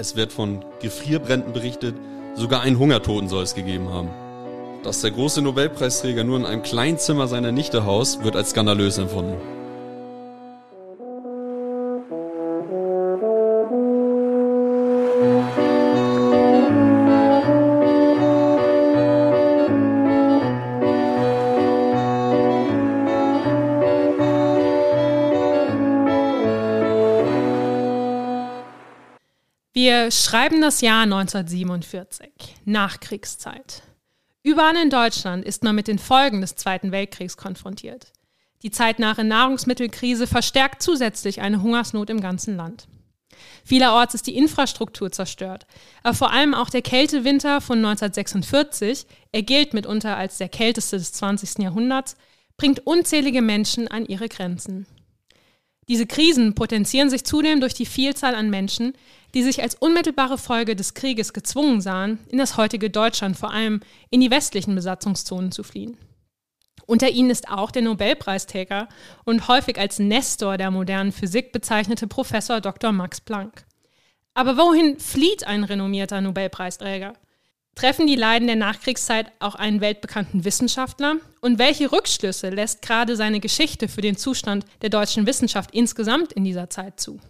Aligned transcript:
Es 0.00 0.14
wird 0.14 0.32
von 0.32 0.64
Gefrierbränden 0.80 1.52
berichtet, 1.52 1.96
sogar 2.36 2.60
einen 2.60 2.78
Hungertoten 2.78 3.28
soll 3.28 3.42
es 3.42 3.56
gegeben 3.56 3.88
haben. 3.88 4.10
Dass 4.84 5.00
der 5.00 5.10
große 5.10 5.42
Nobelpreisträger 5.42 6.22
nur 6.22 6.38
in 6.38 6.46
einem 6.46 6.62
kleinen 6.62 6.98
Zimmer 6.98 7.26
seiner 7.26 7.50
Nichte 7.50 7.84
haust, 7.84 8.22
wird 8.22 8.36
als 8.36 8.50
skandalös 8.50 8.98
empfunden. 8.98 9.57
Wir 29.80 30.10
schreiben 30.10 30.60
das 30.60 30.80
Jahr 30.80 31.04
1947, 31.04 32.32
Nachkriegszeit. 32.64 33.84
Überall 34.42 34.74
in 34.74 34.90
Deutschland 34.90 35.44
ist 35.44 35.62
man 35.62 35.76
mit 35.76 35.86
den 35.86 36.00
Folgen 36.00 36.40
des 36.40 36.56
Zweiten 36.56 36.90
Weltkriegs 36.90 37.36
konfrontiert. 37.36 38.12
Die 38.64 38.72
zeitnahe 38.72 39.22
Nahrungsmittelkrise 39.22 40.26
verstärkt 40.26 40.82
zusätzlich 40.82 41.42
eine 41.42 41.62
Hungersnot 41.62 42.10
im 42.10 42.20
ganzen 42.20 42.56
Land. 42.56 42.88
Vielerorts 43.62 44.14
ist 44.14 44.26
die 44.26 44.36
Infrastruktur 44.36 45.12
zerstört, 45.12 45.64
aber 46.02 46.14
vor 46.14 46.32
allem 46.32 46.54
auch 46.54 46.70
der 46.70 46.82
Kältewinter 46.82 47.60
von 47.60 47.78
1946, 47.78 49.06
er 49.30 49.42
gilt 49.42 49.74
mitunter 49.74 50.16
als 50.16 50.38
der 50.38 50.48
kälteste 50.48 50.98
des 50.98 51.12
20. 51.12 51.62
Jahrhunderts, 51.62 52.16
bringt 52.56 52.84
unzählige 52.84 53.42
Menschen 53.42 53.86
an 53.86 54.06
ihre 54.06 54.28
Grenzen. 54.28 54.88
Diese 55.88 56.06
Krisen 56.06 56.54
potenzieren 56.54 57.10
sich 57.10 57.24
zudem 57.24 57.60
durch 57.60 57.74
die 57.74 57.86
Vielzahl 57.86 58.34
an 58.34 58.50
Menschen, 58.50 58.92
die 59.34 59.42
sich 59.42 59.62
als 59.62 59.74
unmittelbare 59.74 60.38
Folge 60.38 60.74
des 60.74 60.94
Krieges 60.94 61.32
gezwungen 61.32 61.80
sahen, 61.80 62.18
in 62.28 62.38
das 62.38 62.56
heutige 62.56 62.90
Deutschland, 62.90 63.36
vor 63.36 63.52
allem 63.52 63.80
in 64.10 64.20
die 64.20 64.30
westlichen 64.30 64.74
Besatzungszonen 64.74 65.52
zu 65.52 65.62
fliehen. 65.62 65.96
Unter 66.86 67.10
ihnen 67.10 67.28
ist 67.28 67.50
auch 67.50 67.70
der 67.70 67.82
Nobelpreisträger 67.82 68.88
und 69.24 69.46
häufig 69.48 69.78
als 69.78 69.98
Nestor 69.98 70.56
der 70.56 70.70
modernen 70.70 71.12
Physik 71.12 71.52
bezeichnete 71.52 72.06
Professor 72.06 72.62
Dr. 72.62 72.92
Max 72.92 73.20
Planck. 73.20 73.66
Aber 74.32 74.56
wohin 74.56 74.98
flieht 74.98 75.46
ein 75.46 75.64
renommierter 75.64 76.20
Nobelpreisträger? 76.20 77.12
Treffen 77.74 78.06
die 78.06 78.16
Leiden 78.16 78.48
der 78.48 78.56
Nachkriegszeit 78.56 79.30
auch 79.38 79.54
einen 79.54 79.80
weltbekannten 79.80 80.44
Wissenschaftler? 80.44 81.16
Und 81.40 81.58
welche 81.58 81.92
Rückschlüsse 81.92 82.48
lässt 82.48 82.80
gerade 82.82 83.16
seine 83.16 83.40
Geschichte 83.40 83.86
für 83.86 84.00
den 84.00 84.16
Zustand 84.16 84.64
der 84.80 84.90
deutschen 84.90 85.26
Wissenschaft 85.26 85.72
insgesamt 85.72 86.32
in 86.32 86.44
dieser 86.44 86.70
Zeit 86.70 86.98
zu? 86.98 87.20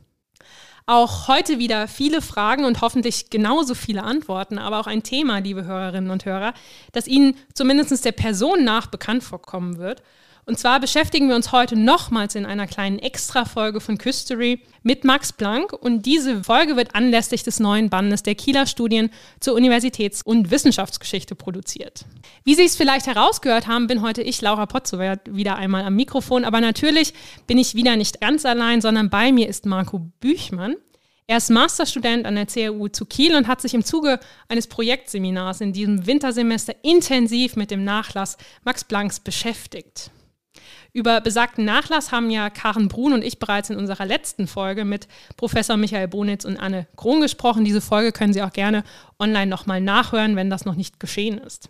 Auch 0.91 1.29
heute 1.29 1.59
wieder 1.59 1.87
viele 1.87 2.23
Fragen 2.23 2.65
und 2.65 2.81
hoffentlich 2.81 3.29
genauso 3.29 3.75
viele 3.75 4.05
Antworten, 4.05 4.57
aber 4.57 4.81
auch 4.81 4.87
ein 4.87 5.03
Thema, 5.03 5.37
liebe 5.37 5.67
Hörerinnen 5.67 6.11
und 6.11 6.25
Hörer, 6.25 6.55
das 6.93 7.07
Ihnen 7.07 7.37
zumindest 7.53 8.07
der 8.07 8.13
Person 8.13 8.65
nach 8.65 8.87
bekannt 8.87 9.23
vorkommen 9.23 9.77
wird 9.77 10.03
und 10.49 10.59
zwar 10.59 10.81
beschäftigen 10.81 11.29
wir 11.29 11.37
uns 11.37 11.53
heute 11.53 11.77
nochmals 11.77 12.35
in 12.35 12.47
einer 12.47 12.67
kleinen 12.67 12.99
Extra-Folge 12.99 13.83
von 13.83 13.99
Küstery 13.99 14.63
mit 14.83 15.05
Max 15.05 15.31
Planck. 15.31 15.75
Und 15.75 16.07
diese 16.07 16.43
Folge 16.43 16.75
wird 16.75 16.95
anlässlich 16.95 17.43
des 17.43 17.61
neuen 17.61 17.91
Bandes 17.91 18.23
der 18.23 18.35
Kieler 18.35 18.67
Studien 18.67 19.11
zur 19.41 19.55
Universitäts- 19.55 20.23
und 20.23 20.51
Wissenschaftsgeschichte 20.51 21.35
produziert. 21.35 22.07
Wie 22.45 22.55
Sie 22.55 22.65
es 22.65 22.77
vielleicht 22.77 23.07
herausgehört 23.07 23.67
haben, 23.67 23.89
bin 23.89 24.01
heute 24.01 24.23
ich, 24.23 24.41
Laura 24.41 24.65
Potzowert, 24.65 25.21
wieder 25.31 25.57
einmal 25.57 25.85
am 25.85 25.95
Mikrofon. 25.97 26.47
Aber 26.47 26.63
natürlich 26.63 27.13
bin 27.47 27.59
ich 27.59 27.75
wieder 27.75 27.97
nicht 27.97 28.19
ganz 28.23 28.47
allein, 28.47 28.81
sondern 28.81 29.11
bei 29.11 29.33
mir 29.33 29.49
ist 29.49 29.67
Marco 29.67 29.99
Büchmann. 30.21 30.77
Er 31.27 31.37
ist 31.37 31.51
Masterstudent 31.51 32.25
an 32.25 32.37
der 32.37 32.47
CRU 32.47 32.89
zu 32.89 33.05
Kiel 33.05 33.37
und 33.37 33.49
hat 33.49 33.61
sich 33.61 33.75
im 33.75 33.85
Zuge 33.85 34.19
eines 34.49 34.67
Projektseminars 34.67 35.61
in 35.61 35.75
diesem 35.75 36.07
Wintersemester 36.07 36.75
intensiv 36.81 37.55
mit 37.55 37.71
dem 37.71 37.85
Nachlass 37.85 38.39
Max 38.65 38.83
Plancks 38.83 39.21
beschäftigt. 39.21 40.11
Über 40.99 41.21
besagten 41.21 41.65
Nachlass 41.65 42.11
haben 42.11 42.29
ja 42.29 42.51
Karen 42.51 42.89
Brun 42.89 43.13
und 43.13 43.23
ich 43.23 43.39
bereits 43.39 43.71
in 43.71 43.77
unserer 43.77 44.05
letzten 44.05 44.49
Folge 44.49 44.85
mit 44.85 45.07
Professor 45.37 45.77
Michael 45.77 46.09
Bonitz 46.09 46.45
und 46.45 46.57
Anne 46.57 46.89
Kron 46.97 47.21
gesprochen. 47.21 47.65
Diese 47.65 47.81
Folge 47.81 48.11
können 48.11 48.33
Sie 48.33 48.43
auch 48.43 48.53
gerne 48.53 48.83
online 49.17 49.47
nochmal 49.47 49.81
nachhören, 49.81 50.35
wenn 50.35 50.51
das 50.51 50.65
noch 50.65 50.75
nicht 50.75 50.99
geschehen 50.99 51.39
ist. 51.39 51.69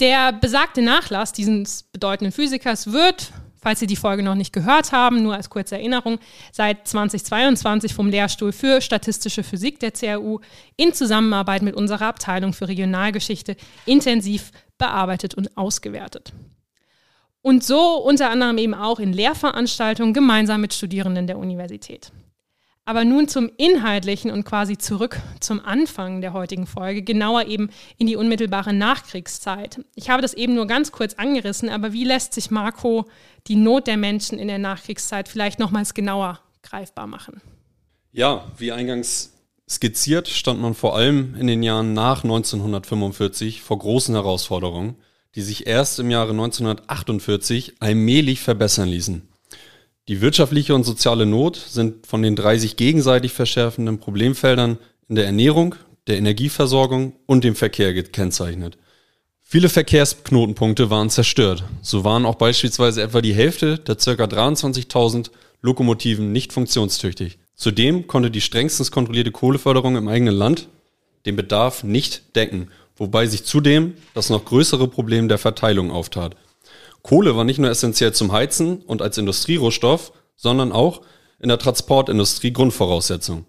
Der 0.00 0.32
besagte 0.32 0.80
Nachlass 0.80 1.34
dieses 1.34 1.82
bedeutenden 1.82 2.32
Physikers 2.32 2.92
wird, 2.92 3.30
falls 3.60 3.80
Sie 3.80 3.86
die 3.86 3.96
Folge 3.96 4.22
noch 4.22 4.36
nicht 4.36 4.54
gehört 4.54 4.92
haben, 4.92 5.22
nur 5.22 5.34
als 5.34 5.50
kurze 5.50 5.74
Erinnerung, 5.74 6.18
seit 6.50 6.88
2022 6.88 7.92
vom 7.92 8.08
Lehrstuhl 8.08 8.52
für 8.52 8.80
statistische 8.80 9.42
Physik 9.42 9.80
der 9.80 9.92
CRU 9.92 10.40
in 10.78 10.94
Zusammenarbeit 10.94 11.60
mit 11.60 11.76
unserer 11.76 12.06
Abteilung 12.06 12.54
für 12.54 12.68
Regionalgeschichte 12.68 13.54
intensiv 13.84 14.50
bearbeitet 14.78 15.34
und 15.34 15.58
ausgewertet. 15.58 16.32
Und 17.42 17.64
so 17.64 17.96
unter 17.96 18.30
anderem 18.30 18.56
eben 18.56 18.74
auch 18.74 19.00
in 19.00 19.12
Lehrveranstaltungen 19.12 20.14
gemeinsam 20.14 20.60
mit 20.60 20.72
Studierenden 20.72 21.26
der 21.26 21.38
Universität. 21.38 22.12
Aber 22.84 23.04
nun 23.04 23.28
zum 23.28 23.50
Inhaltlichen 23.58 24.30
und 24.30 24.44
quasi 24.44 24.76
zurück 24.76 25.20
zum 25.38 25.60
Anfang 25.64 26.20
der 26.20 26.32
heutigen 26.32 26.66
Folge, 26.66 27.02
genauer 27.02 27.46
eben 27.46 27.70
in 27.96 28.08
die 28.08 28.16
unmittelbare 28.16 28.72
Nachkriegszeit. 28.72 29.84
Ich 29.94 30.10
habe 30.10 30.22
das 30.22 30.34
eben 30.34 30.54
nur 30.54 30.66
ganz 30.66 30.90
kurz 30.90 31.14
angerissen, 31.14 31.68
aber 31.68 31.92
wie 31.92 32.04
lässt 32.04 32.34
sich 32.34 32.50
Marco 32.50 33.06
die 33.46 33.54
Not 33.54 33.86
der 33.86 33.96
Menschen 33.96 34.38
in 34.38 34.48
der 34.48 34.58
Nachkriegszeit 34.58 35.28
vielleicht 35.28 35.60
nochmals 35.60 35.94
genauer 35.94 36.40
greifbar 36.62 37.06
machen? 37.06 37.40
Ja, 38.10 38.44
wie 38.56 38.72
eingangs 38.72 39.32
skizziert, 39.68 40.28
stand 40.28 40.60
man 40.60 40.74
vor 40.74 40.96
allem 40.96 41.36
in 41.36 41.46
den 41.46 41.62
Jahren 41.62 41.92
nach 41.92 42.24
1945 42.24 43.62
vor 43.62 43.78
großen 43.78 44.14
Herausforderungen 44.14 44.96
die 45.34 45.42
sich 45.42 45.66
erst 45.66 45.98
im 45.98 46.10
Jahre 46.10 46.30
1948 46.30 47.74
allmählich 47.80 48.40
verbessern 48.40 48.88
ließen. 48.88 49.22
Die 50.08 50.20
wirtschaftliche 50.20 50.74
und 50.74 50.84
soziale 50.84 51.26
Not 51.26 51.56
sind 51.56 52.06
von 52.06 52.22
den 52.22 52.36
drei 52.36 52.58
sich 52.58 52.76
gegenseitig 52.76 53.32
verschärfenden 53.32 53.98
Problemfeldern 53.98 54.78
in 55.08 55.14
der 55.14 55.26
Ernährung, 55.26 55.76
der 56.06 56.18
Energieversorgung 56.18 57.14
und 57.26 57.44
dem 57.44 57.54
Verkehr 57.54 57.94
gekennzeichnet. 57.94 58.78
Viele 59.40 59.68
Verkehrsknotenpunkte 59.68 60.90
waren 60.90 61.10
zerstört. 61.10 61.64
So 61.82 62.04
waren 62.04 62.24
auch 62.26 62.36
beispielsweise 62.36 63.02
etwa 63.02 63.20
die 63.20 63.34
Hälfte 63.34 63.78
der 63.78 63.96
ca. 63.96 64.24
23.000 64.24 65.30
Lokomotiven 65.60 66.32
nicht 66.32 66.52
funktionstüchtig. 66.52 67.38
Zudem 67.54 68.06
konnte 68.06 68.30
die 68.30 68.40
strengstens 68.40 68.90
kontrollierte 68.90 69.30
Kohleförderung 69.30 69.96
im 69.96 70.08
eigenen 70.08 70.34
Land 70.34 70.68
den 71.26 71.36
Bedarf 71.36 71.84
nicht 71.84 72.34
decken 72.34 72.68
wobei 72.96 73.26
sich 73.26 73.44
zudem 73.44 73.94
das 74.14 74.30
noch 74.30 74.44
größere 74.44 74.88
Problem 74.88 75.28
der 75.28 75.38
Verteilung 75.38 75.90
auftat. 75.90 76.36
Kohle 77.02 77.36
war 77.36 77.44
nicht 77.44 77.58
nur 77.58 77.70
essentiell 77.70 78.12
zum 78.12 78.32
Heizen 78.32 78.82
und 78.82 79.02
als 79.02 79.18
Industrierohstoff, 79.18 80.12
sondern 80.36 80.72
auch 80.72 81.02
in 81.40 81.48
der 81.48 81.58
Transportindustrie 81.58 82.52
Grundvoraussetzung. 82.52 83.46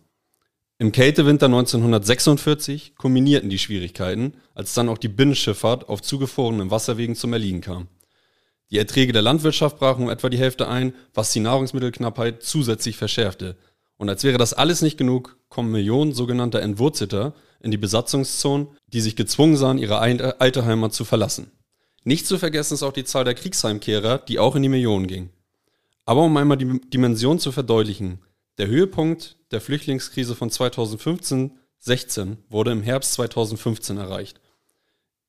Im 0.79 0.91
Kältewinter 0.91 1.45
1946 1.45 2.95
kulminierten 2.95 3.49
die 3.49 3.59
Schwierigkeiten, 3.59 4.33
als 4.55 4.73
dann 4.73 4.89
auch 4.89 4.97
die 4.97 5.07
Binnenschifffahrt 5.07 5.87
auf 5.87 6.01
zugefrorenen 6.01 6.71
Wasserwegen 6.71 7.15
zum 7.15 7.31
Erliegen 7.31 7.61
kam. 7.61 7.87
Die 8.71 8.79
Erträge 8.79 9.13
der 9.13 9.21
Landwirtschaft 9.21 9.77
brachen 9.77 10.05
um 10.05 10.09
etwa 10.09 10.29
die 10.29 10.39
Hälfte 10.39 10.67
ein, 10.67 10.95
was 11.13 11.31
die 11.31 11.41
Nahrungsmittelknappheit 11.41 12.41
zusätzlich 12.41 12.97
verschärfte. 12.97 13.55
Und 13.97 14.09
als 14.09 14.23
wäre 14.23 14.39
das 14.39 14.53
alles 14.53 14.81
nicht 14.81 14.97
genug, 14.97 15.37
kommen 15.47 15.71
Millionen 15.71 16.11
sogenannter 16.13 16.61
Entwurzelter 16.61 17.35
in 17.63 17.71
die 17.71 17.77
Besatzungszonen, 17.77 18.67
die 18.87 19.01
sich 19.01 19.15
gezwungen 19.15 19.55
sahen, 19.55 19.79
ihre 19.79 19.97
alte 19.99 20.65
Heimat 20.65 20.93
zu 20.93 21.05
verlassen. 21.05 21.49
Nicht 22.03 22.27
zu 22.27 22.37
vergessen 22.37 22.75
ist 22.75 22.83
auch 22.83 22.91
die 22.91 23.05
Zahl 23.05 23.23
der 23.23 23.33
Kriegsheimkehrer, 23.33 24.19
die 24.19 24.37
auch 24.37 24.55
in 24.55 24.61
die 24.61 24.69
Millionen 24.69 25.07
ging. 25.07 25.29
Aber 26.05 26.21
um 26.21 26.35
einmal 26.35 26.57
die 26.57 26.81
Dimension 26.89 27.39
zu 27.39 27.51
verdeutlichen, 27.53 28.19
der 28.57 28.67
Höhepunkt 28.67 29.37
der 29.51 29.61
Flüchtlingskrise 29.61 30.35
von 30.35 30.49
2015-16 30.49 32.37
wurde 32.49 32.71
im 32.71 32.83
Herbst 32.83 33.13
2015 33.13 33.97
erreicht. 33.97 34.41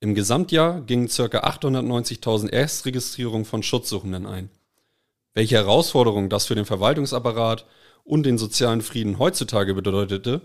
Im 0.01 0.13
Gesamtjahr 0.13 0.81
gingen 0.81 1.07
ca. 1.07 1.23
890.000 1.23 2.49
Erstregistrierungen 2.49 3.45
von 3.45 3.63
Schutzsuchenden 3.63 4.25
ein. 4.25 4.49
Welche 5.33 5.55
Herausforderungen 5.55 6.29
das 6.29 6.45
für 6.45 6.55
den 6.55 6.65
Verwaltungsapparat 6.65 7.65
und 8.03 8.23
den 8.25 8.37
sozialen 8.37 8.81
Frieden 8.81 9.17
heutzutage 9.19 9.73
bedeutete, 9.73 10.41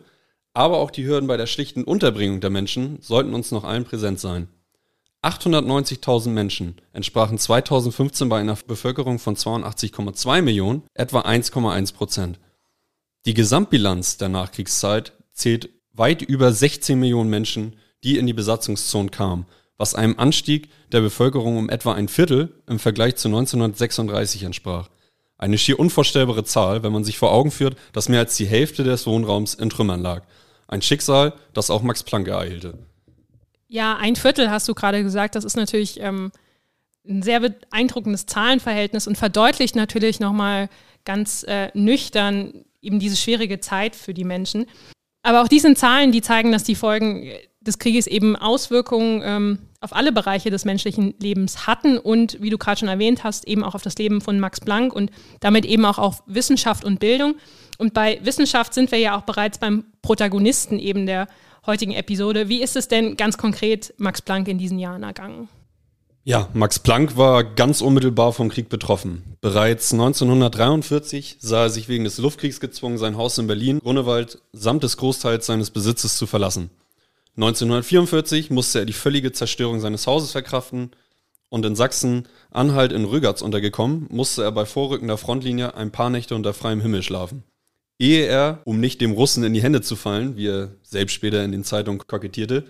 aber 0.54 0.78
auch 0.78 0.90
die 0.90 1.06
Hürden 1.06 1.26
bei 1.26 1.36
der 1.36 1.46
schlichten 1.46 1.84
Unterbringung 1.84 2.40
der 2.40 2.50
Menschen 2.50 2.98
sollten 3.00 3.34
uns 3.34 3.50
noch 3.50 3.64
allen 3.64 3.84
präsent 3.84 4.20
sein. 4.20 4.48
890.000 5.22 6.30
Menschen 6.30 6.80
entsprachen 6.92 7.38
2015 7.38 8.28
bei 8.28 8.40
einer 8.40 8.56
Bevölkerung 8.66 9.18
von 9.18 9.36
82,2 9.36 10.42
Millionen 10.42 10.82
etwa 10.94 11.20
1,1 11.20 11.94
Prozent. 11.94 12.40
Die 13.26 13.34
Gesamtbilanz 13.34 14.16
der 14.16 14.30
Nachkriegszeit 14.30 15.12
zählt 15.32 15.68
weit 15.92 16.22
über 16.22 16.52
16 16.52 16.98
Millionen 16.98 17.28
Menschen, 17.28 17.76
die 18.02 18.16
in 18.16 18.26
die 18.26 18.32
Besatzungszone 18.32 19.10
kamen, 19.10 19.44
was 19.76 19.94
einem 19.94 20.18
Anstieg 20.18 20.70
der 20.90 21.02
Bevölkerung 21.02 21.58
um 21.58 21.68
etwa 21.68 21.92
ein 21.92 22.08
Viertel 22.08 22.62
im 22.66 22.78
Vergleich 22.78 23.16
zu 23.16 23.28
1936 23.28 24.44
entsprach. 24.44 24.88
Eine 25.40 25.56
schier 25.56 25.80
unvorstellbare 25.80 26.44
Zahl, 26.44 26.82
wenn 26.82 26.92
man 26.92 27.02
sich 27.02 27.16
vor 27.16 27.32
Augen 27.32 27.50
führt, 27.50 27.74
dass 27.94 28.10
mehr 28.10 28.20
als 28.20 28.36
die 28.36 28.44
Hälfte 28.44 28.84
des 28.84 29.06
Wohnraums 29.06 29.54
in 29.54 29.70
Trümmern 29.70 30.02
lag. 30.02 30.22
Ein 30.68 30.82
Schicksal, 30.82 31.32
das 31.54 31.70
auch 31.70 31.80
Max 31.80 32.02
Planck 32.02 32.28
ereilte. 32.28 32.74
Ja, 33.66 33.96
ein 33.96 34.16
Viertel 34.16 34.50
hast 34.50 34.68
du 34.68 34.74
gerade 34.74 35.02
gesagt. 35.02 35.36
Das 35.36 35.44
ist 35.44 35.56
natürlich 35.56 35.98
ähm, 35.98 36.30
ein 37.08 37.22
sehr 37.22 37.40
beeindruckendes 37.40 38.26
Zahlenverhältnis 38.26 39.06
und 39.06 39.16
verdeutlicht 39.16 39.76
natürlich 39.76 40.20
nochmal 40.20 40.68
ganz 41.06 41.42
äh, 41.44 41.70
nüchtern 41.72 42.66
eben 42.82 42.98
diese 43.00 43.16
schwierige 43.16 43.60
Zeit 43.60 43.96
für 43.96 44.12
die 44.12 44.24
Menschen. 44.24 44.66
Aber 45.22 45.40
auch 45.40 45.48
diese 45.48 45.72
Zahlen, 45.72 46.12
die 46.12 46.20
zeigen, 46.20 46.52
dass 46.52 46.64
die 46.64 46.74
Folgen 46.74 47.32
des 47.60 47.78
Krieges 47.78 48.06
eben 48.06 48.36
Auswirkungen 48.36 49.22
ähm, 49.24 49.58
auf 49.80 49.94
alle 49.94 50.12
Bereiche 50.12 50.50
des 50.50 50.64
menschlichen 50.64 51.14
Lebens 51.20 51.66
hatten 51.66 51.98
und, 51.98 52.40
wie 52.40 52.50
du 52.50 52.58
gerade 52.58 52.80
schon 52.80 52.88
erwähnt 52.88 53.24
hast, 53.24 53.46
eben 53.46 53.62
auch 53.62 53.74
auf 53.74 53.82
das 53.82 53.96
Leben 53.96 54.20
von 54.20 54.40
Max 54.40 54.60
Planck 54.60 54.94
und 54.94 55.10
damit 55.40 55.64
eben 55.64 55.84
auch 55.84 55.98
auf 55.98 56.22
Wissenschaft 56.26 56.84
und 56.84 57.00
Bildung. 57.00 57.34
Und 57.78 57.94
bei 57.94 58.20
Wissenschaft 58.22 58.74
sind 58.74 58.90
wir 58.92 58.98
ja 58.98 59.16
auch 59.16 59.22
bereits 59.22 59.58
beim 59.58 59.84
Protagonisten 60.02 60.78
eben 60.78 61.06
der 61.06 61.28
heutigen 61.66 61.92
Episode. 61.92 62.48
Wie 62.48 62.62
ist 62.62 62.76
es 62.76 62.88
denn 62.88 63.16
ganz 63.16 63.36
konkret 63.36 63.94
Max 63.98 64.22
Planck 64.22 64.48
in 64.48 64.58
diesen 64.58 64.78
Jahren 64.78 65.02
ergangen? 65.02 65.48
Ja, 66.24 66.48
Max 66.52 66.78
Planck 66.78 67.16
war 67.16 67.42
ganz 67.42 67.80
unmittelbar 67.80 68.32
vom 68.32 68.50
Krieg 68.50 68.68
betroffen. 68.68 69.36
Bereits 69.40 69.92
1943 69.92 71.38
sah 71.40 71.64
er 71.64 71.70
sich 71.70 71.88
wegen 71.88 72.04
des 72.04 72.18
Luftkriegs 72.18 72.60
gezwungen, 72.60 72.98
sein 72.98 73.16
Haus 73.16 73.38
in 73.38 73.46
Berlin, 73.46 73.80
Grunewald, 73.80 74.38
samt 74.52 74.82
des 74.82 74.98
Großteils 74.98 75.46
seines 75.46 75.70
Besitzes 75.70 76.18
zu 76.18 76.26
verlassen. 76.26 76.70
1944 77.36 78.50
musste 78.50 78.80
er 78.80 78.84
die 78.84 78.92
völlige 78.92 79.32
Zerstörung 79.32 79.80
seines 79.80 80.06
Hauses 80.06 80.32
verkraften 80.32 80.90
und 81.48 81.64
in 81.66 81.76
Sachsen, 81.76 82.28
Anhalt 82.50 82.92
in 82.92 83.04
Rügatz 83.04 83.42
untergekommen, 83.42 84.06
musste 84.10 84.42
er 84.42 84.52
bei 84.52 84.64
vorrückender 84.64 85.18
Frontlinie 85.18 85.74
ein 85.74 85.90
paar 85.90 86.10
Nächte 86.10 86.34
unter 86.34 86.54
freiem 86.54 86.80
Himmel 86.80 87.02
schlafen. 87.02 87.42
Ehe 87.98 88.24
er, 88.24 88.62
um 88.64 88.80
nicht 88.80 89.00
dem 89.00 89.12
Russen 89.12 89.44
in 89.44 89.52
die 89.52 89.62
Hände 89.62 89.82
zu 89.82 89.94
fallen, 89.94 90.36
wie 90.36 90.48
er 90.48 90.70
selbst 90.82 91.12
später 91.12 91.44
in 91.44 91.52
den 91.52 91.64
Zeitungen 91.64 92.00
kokettierte, 92.06 92.64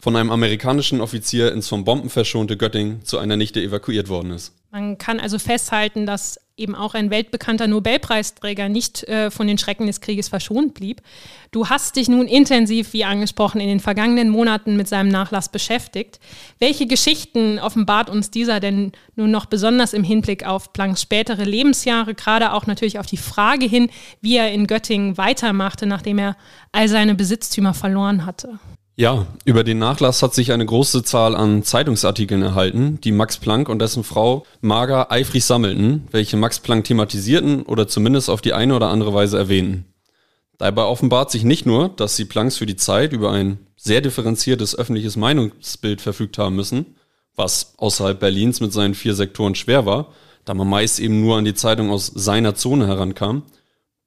von 0.00 0.16
einem 0.16 0.30
amerikanischen 0.30 1.00
Offizier 1.00 1.52
ins 1.52 1.68
vom 1.68 1.84
Bomben 1.84 2.10
verschonte 2.10 2.56
Göttingen 2.56 3.04
zu 3.04 3.18
einer 3.18 3.36
Nichte 3.36 3.60
evakuiert 3.60 4.08
worden 4.08 4.30
ist. 4.32 4.54
Man 4.70 4.98
kann 4.98 5.20
also 5.20 5.38
festhalten, 5.38 6.06
dass 6.06 6.38
eben 6.56 6.74
auch 6.74 6.94
ein 6.94 7.10
weltbekannter 7.10 7.66
Nobelpreisträger 7.66 8.68
nicht 8.68 9.02
äh, 9.04 9.30
von 9.30 9.46
den 9.46 9.58
Schrecken 9.58 9.86
des 9.86 10.00
Krieges 10.00 10.28
verschont 10.28 10.74
blieb. 10.74 11.02
Du 11.50 11.68
hast 11.68 11.96
dich 11.96 12.08
nun 12.08 12.28
intensiv, 12.28 12.92
wie 12.92 13.04
angesprochen, 13.04 13.60
in 13.60 13.68
den 13.68 13.80
vergangenen 13.80 14.28
Monaten 14.28 14.76
mit 14.76 14.86
seinem 14.86 15.08
Nachlass 15.08 15.50
beschäftigt. 15.50 16.20
Welche 16.58 16.86
Geschichten 16.86 17.58
offenbart 17.58 18.10
uns 18.10 18.30
dieser 18.30 18.60
denn 18.60 18.92
nun 19.16 19.30
noch 19.30 19.46
besonders 19.46 19.92
im 19.92 20.04
Hinblick 20.04 20.46
auf 20.46 20.72
Plancks 20.72 21.02
spätere 21.02 21.44
Lebensjahre, 21.44 22.14
gerade 22.14 22.52
auch 22.52 22.66
natürlich 22.66 22.98
auf 22.98 23.06
die 23.06 23.16
Frage 23.16 23.66
hin, 23.66 23.90
wie 24.20 24.36
er 24.36 24.52
in 24.52 24.66
Göttingen 24.66 25.18
weitermachte, 25.18 25.86
nachdem 25.86 26.18
er 26.18 26.36
all 26.72 26.88
seine 26.88 27.14
Besitztümer 27.14 27.74
verloren 27.74 28.26
hatte? 28.26 28.60
Ja, 28.96 29.26
über 29.44 29.64
den 29.64 29.78
Nachlass 29.78 30.22
hat 30.22 30.34
sich 30.34 30.52
eine 30.52 30.66
große 30.66 31.02
Zahl 31.02 31.34
an 31.34 31.62
Zeitungsartikeln 31.62 32.42
erhalten, 32.42 33.00
die 33.00 33.12
Max 33.12 33.38
Planck 33.38 33.68
und 33.68 33.78
dessen 33.78 34.04
Frau 34.04 34.44
Marga 34.60 35.06
eifrig 35.08 35.44
sammelten, 35.44 36.06
welche 36.10 36.36
Max 36.36 36.60
Planck 36.60 36.84
thematisierten 36.84 37.62
oder 37.62 37.88
zumindest 37.88 38.28
auf 38.28 38.42
die 38.42 38.52
eine 38.52 38.76
oder 38.76 38.88
andere 38.88 39.14
Weise 39.14 39.38
erwähnten. 39.38 39.86
Dabei 40.58 40.82
offenbart 40.82 41.30
sich 41.30 41.44
nicht 41.44 41.64
nur, 41.64 41.88
dass 41.88 42.16
sie 42.16 42.26
Plancks 42.26 42.58
für 42.58 42.66
die 42.66 42.76
Zeit 42.76 43.14
über 43.14 43.30
ein 43.32 43.66
sehr 43.76 44.02
differenziertes 44.02 44.76
öffentliches 44.76 45.16
Meinungsbild 45.16 46.02
verfügt 46.02 46.36
haben 46.36 46.54
müssen, 46.54 46.96
was 47.34 47.72
außerhalb 47.78 48.20
Berlins 48.20 48.60
mit 48.60 48.74
seinen 48.74 48.94
vier 48.94 49.14
Sektoren 49.14 49.54
schwer 49.54 49.86
war, 49.86 50.12
da 50.44 50.52
man 50.52 50.68
meist 50.68 51.00
eben 51.00 51.22
nur 51.22 51.38
an 51.38 51.46
die 51.46 51.54
Zeitung 51.54 51.90
aus 51.90 52.08
seiner 52.08 52.54
Zone 52.54 52.86
herankam. 52.86 53.44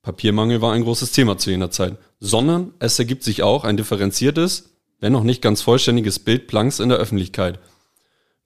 Papiermangel 0.03 0.61
war 0.61 0.73
ein 0.73 0.83
großes 0.83 1.11
Thema 1.11 1.39
zu 1.39 1.49
jener 1.49 1.71
Zeit, 1.71 1.97
sondern 2.19 2.73
es 2.77 2.99
ergibt 2.99 3.23
sich 3.23 3.41
auch 3.41 3.63
ein 3.63 3.77
differenziertes, 3.77 4.72
wenn 5.03 5.11
noch 5.11 5.25
nicht 5.25 5.41
ganz 5.41 5.61
vollständiges 5.61 6.19
Bild 6.19 6.47
Plancks 6.47 6.79
in 6.79 6.87
der 6.87 6.97
Öffentlichkeit. 6.97 7.59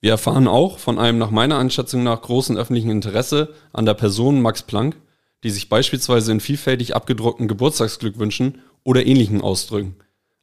Wir 0.02 0.10
erfahren 0.10 0.48
auch 0.48 0.80
von 0.80 0.98
einem 0.98 1.20
nach 1.20 1.30
meiner 1.30 1.60
Einschätzung 1.60 2.02
nach 2.02 2.20
großen 2.20 2.58
öffentlichen 2.58 2.90
Interesse 2.90 3.54
an 3.74 3.86
der 3.86 3.94
Person 3.94 4.42
Max 4.42 4.64
Planck, 4.64 4.96
die 5.44 5.52
sich 5.52 5.70
beispielsweise 5.70 6.32
in 6.32 6.40
vielfältig 6.40 6.96
abgedruckten 6.96 7.48
Geburtstagsglückwünschen 7.48 8.58
oder 8.84 9.06
ähnlichen 9.06 9.42
ausdrücken, 9.42 9.98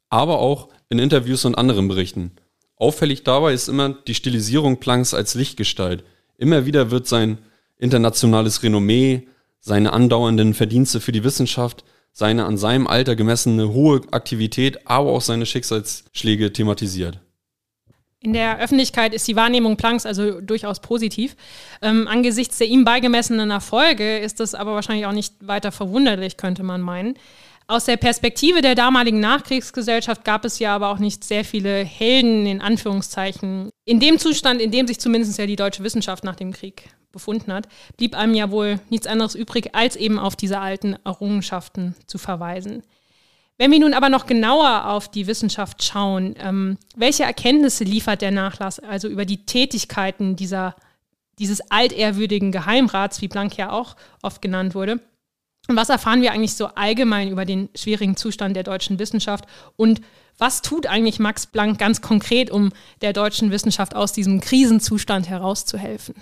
aber 0.09 0.39
auch 0.39 0.69
in 0.89 1.01
Interviews 1.01 1.45
und 1.47 1.57
anderen 1.57 1.89
Berichten. 1.89 2.31
Auffällig 2.77 3.25
dabei 3.25 3.53
ist 3.53 3.69
immer 3.69 3.89
die 3.89 4.15
Stilisierung 4.15 4.79
Plancks 4.79 5.15
als 5.15 5.35
Lichtgestalt. 5.35 6.05
Immer 6.39 6.65
wieder 6.65 6.93
wird 6.93 7.09
sein 7.09 7.39
internationales 7.77 8.63
Renommee, 8.63 9.27
seine 9.59 9.93
andauernden 9.93 10.55
Verdienste 10.55 11.01
für 11.01 11.11
die 11.11 11.25
Wissenschaft, 11.25 11.85
seine 12.15 12.47
an 12.47 12.57
seinem 12.57 12.87
Alter 12.87 13.17
gemessene 13.17 13.75
hohe 13.75 14.01
Aktivität, 14.13 14.87
aber 14.87 15.11
auch 15.11 15.21
seine 15.21 15.45
Schicksalsschläge 15.45 16.53
thematisiert. 16.53 17.19
In 18.21 18.33
der 18.33 18.59
Öffentlichkeit 18.59 19.13
ist 19.13 19.29
die 19.29 19.37
Wahrnehmung 19.37 19.77
Plancks 19.77 20.07
also 20.07 20.41
durchaus 20.41 20.81
positiv. 20.81 21.37
Ähm, 21.83 22.09
angesichts 22.09 22.57
der 22.57 22.69
ihm 22.69 22.85
beigemessenen 22.85 23.51
Erfolge 23.51 24.17
ist 24.19 24.41
das 24.41 24.55
aber 24.55 24.75
wahrscheinlich 24.75 25.05
auch 25.05 25.13
nicht 25.13 25.35
weiter 25.47 25.73
verwunderlich, 25.73 26.39
könnte 26.39 26.63
man 26.63 26.81
meinen. 26.81 27.19
Aus 27.67 27.87
der 27.87 27.97
Perspektive 27.97 28.61
der 28.61 28.75
damaligen 28.75 29.21
Nachkriegsgesellschaft 29.21 30.25
gab 30.25 30.45
es 30.45 30.59
ja 30.59 30.75
aber 30.75 30.91
auch 30.91 30.99
nicht 30.99 31.25
sehr 31.25 31.45
viele 31.45 31.83
Helden 31.83 32.45
in 32.45 32.61
Anführungszeichen. 32.61 33.71
In 33.87 34.01
dem 34.01 34.19
Zustand, 34.19 34.61
in 34.61 34.71
dem 34.71 34.87
sich 34.87 35.01
zumindest 35.01 35.39
ja 35.39 35.47
die 35.47 35.57
deutsche 35.57 35.83
Wissenschaft 35.83 36.25
nach 36.25 36.37
dem 36.37 36.53
Krieg 36.53 36.91
befunden 37.11 37.53
hat, 37.53 37.67
blieb 37.97 38.15
einem 38.15 38.35
ja 38.35 38.51
wohl 38.51 38.81
nichts 38.91 39.07
anderes 39.07 39.35
übrig, 39.35 39.75
als 39.75 39.97
eben 39.97 40.19
auf 40.19 40.37
diese 40.37 40.61
alten 40.61 40.97
Errungenschaften 41.05 41.95
zu 42.07 42.19
verweisen. 42.19 42.83
Wenn 43.57 43.71
wir 43.71 43.79
nun 43.79 43.95
aber 43.95 44.11
noch 44.11 44.27
genauer 44.27 44.91
auf 44.91 45.11
die 45.11 45.27
Wissenschaft 45.27 45.83
schauen, 45.83 46.35
ähm, 46.39 46.77
welche 46.97 47.23
Erkenntnisse 47.23 47.85
liefert 47.85 48.21
der 48.21 48.33
Nachlass 48.33 48.79
also 48.79 49.09
über 49.09 49.25
die 49.25 49.47
Tätigkeiten 49.47 50.37
dieser, 50.37 50.75
dieses 51.39 51.71
altehrwürdigen 51.71 52.53
Geheimrats, 52.53 53.23
wie 53.23 53.29
Blank 53.29 53.57
ja 53.57 53.71
auch 53.71 53.97
oft 54.23 54.43
genannt 54.43 54.75
wurde? 54.75 55.01
Und 55.67 55.77
was 55.77 55.89
erfahren 55.89 56.21
wir 56.21 56.33
eigentlich 56.33 56.55
so 56.55 56.67
allgemein 56.67 57.29
über 57.29 57.45
den 57.45 57.69
schwierigen 57.75 58.17
Zustand 58.17 58.55
der 58.55 58.65
deutschen 58.65 58.99
Wissenschaft? 58.99 59.47
Und 59.77 60.01
was 60.39 60.63
tut 60.63 60.87
eigentlich 60.87 61.19
Max 61.19 61.47
Planck 61.47 61.79
ganz 61.79 62.01
konkret, 62.01 62.51
um 62.51 62.73
der 63.01 63.13
deutschen 63.13 63.51
Wissenschaft 63.51 63.95
aus 63.95 64.13
diesem 64.13 64.41
Krisenzustand 64.41 65.29
herauszuhelfen? 65.29 66.15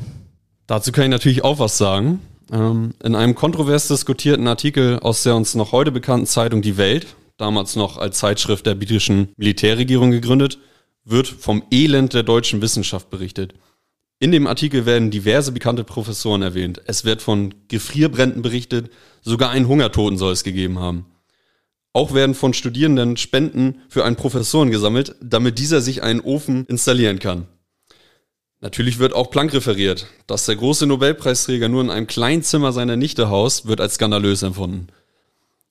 Dazu 0.66 0.92
kann 0.92 1.04
ich 1.04 1.10
natürlich 1.10 1.44
auch 1.44 1.58
was 1.58 1.78
sagen. 1.78 2.20
Ähm, 2.52 2.94
in 3.02 3.14
einem 3.14 3.34
kontrovers 3.34 3.88
diskutierten 3.88 4.46
Artikel 4.46 4.98
aus 5.00 5.22
der 5.22 5.34
uns 5.34 5.54
noch 5.54 5.72
heute 5.72 5.90
bekannten 5.90 6.26
Zeitung 6.26 6.62
Die 6.62 6.76
Welt, 6.76 7.06
damals 7.36 7.74
noch 7.74 7.96
als 7.98 8.18
Zeitschrift 8.18 8.66
der 8.66 8.74
britischen 8.74 9.28
Militärregierung 9.36 10.10
gegründet, 10.10 10.58
wird 11.04 11.26
vom 11.26 11.64
Elend 11.70 12.14
der 12.14 12.22
deutschen 12.22 12.62
Wissenschaft 12.62 13.10
berichtet. 13.10 13.54
In 14.22 14.30
dem 14.30 14.46
Artikel 14.46 14.86
werden 14.86 15.10
diverse 15.10 15.50
bekannte 15.50 15.82
Professoren 15.82 16.42
erwähnt. 16.42 16.80
Es 16.84 17.04
wird 17.04 17.22
von 17.22 17.56
Gefrierbränden 17.66 18.40
berichtet, 18.40 18.88
sogar 19.20 19.50
einen 19.50 19.66
Hungertoten 19.66 20.16
soll 20.16 20.32
es 20.32 20.44
gegeben 20.44 20.78
haben. 20.78 21.06
Auch 21.92 22.14
werden 22.14 22.36
von 22.36 22.54
Studierenden 22.54 23.16
Spenden 23.16 23.82
für 23.88 24.04
einen 24.04 24.14
Professoren 24.14 24.70
gesammelt, 24.70 25.16
damit 25.20 25.58
dieser 25.58 25.80
sich 25.80 26.04
einen 26.04 26.20
Ofen 26.20 26.66
installieren 26.66 27.18
kann. 27.18 27.48
Natürlich 28.60 29.00
wird 29.00 29.12
auch 29.12 29.28
Planck 29.28 29.54
referiert. 29.54 30.06
Dass 30.28 30.46
der 30.46 30.54
große 30.54 30.86
Nobelpreisträger 30.86 31.68
nur 31.68 31.82
in 31.82 31.90
einem 31.90 32.06
kleinen 32.06 32.44
Zimmer 32.44 32.70
seiner 32.72 32.94
Nichte 32.94 33.28
haust, 33.28 33.66
wird 33.66 33.80
als 33.80 33.94
skandalös 33.94 34.44
empfunden. 34.44 34.86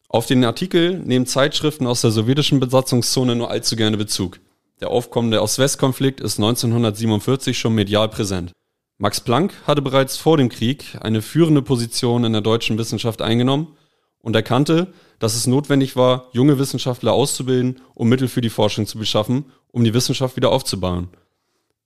Auf 0.10 0.26
den 0.26 0.44
Artikel 0.44 1.00
nehmen 1.00 1.26
Zeitschriften 1.26 1.88
aus 1.88 2.02
der 2.02 2.12
sowjetischen 2.12 2.60
Besatzungszone 2.60 3.34
nur 3.34 3.50
allzu 3.50 3.78
gerne 3.78 3.96
Bezug. 3.96 4.42
Der 4.82 4.90
aufkommende 4.90 5.44
Ost-West-Konflikt 5.44 6.22
ist 6.22 6.40
1947 6.40 7.58
schon 7.58 7.76
medial 7.76 8.10
präsent. 8.10 8.52
Max 8.98 9.22
Planck 9.22 9.54
hatte 9.68 9.84
bereits 9.84 10.18
vor 10.18 10.38
dem 10.38 10.50
Krieg 10.50 10.98
eine 11.00 11.22
führende 11.22 11.62
Position 11.62 12.24
in 12.24 12.34
der 12.34 12.42
deutschen 12.42 12.80
Wissenschaft 12.80 13.22
eingenommen 13.22 13.78
und 14.22 14.36
erkannte, 14.36 14.92
dass 15.20 15.36
es 15.36 15.46
notwendig 15.46 15.96
war, 15.96 16.30
junge 16.34 16.58
Wissenschaftler 16.58 17.14
auszubilden, 17.14 17.80
um 17.94 18.10
Mittel 18.10 18.28
für 18.28 18.42
die 18.42 18.50
Forschung 18.50 18.88
zu 18.88 18.98
beschaffen, 18.98 19.46
um 19.72 19.84
die 19.84 19.94
Wissenschaft 19.94 20.36
wieder 20.36 20.52
aufzubauen. 20.52 21.10